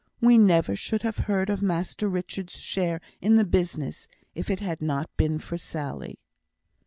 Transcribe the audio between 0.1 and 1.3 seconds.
We never should have